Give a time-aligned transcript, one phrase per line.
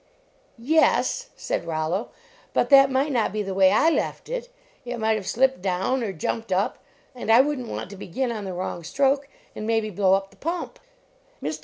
[0.57, 2.09] "Yes," said Rollo,"
[2.55, 4.49] but that might not be the way I left it;
[4.83, 6.79] it might have slipped down, or jumped up,
[7.13, 10.31] and I wouldn t want to begin on the wrong stroke and maybe blow up
[10.31, 10.79] the pump."
[11.43, 11.59] Mr.